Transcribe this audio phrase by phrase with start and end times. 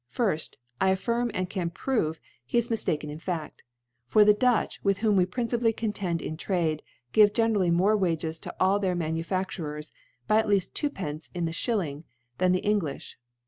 [0.05, 3.63] * Firfty I affirm, and can prove, he is mi£ * taken in Faft j
[4.07, 6.81] for the Dutcby with wbomi * we principally contend in Trade,
[7.11, 9.91] give ^ generally more Wages to all their Ms^ * nufafturers,
[10.27, 12.03] by at leaft Twopence in the * Shillings
[12.39, 13.13] than the Englijb.